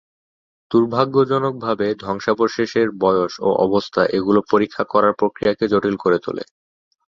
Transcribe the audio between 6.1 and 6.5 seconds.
তোলে।